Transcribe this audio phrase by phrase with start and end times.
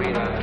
[0.00, 0.39] That's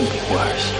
[0.00, 0.79] is a monster.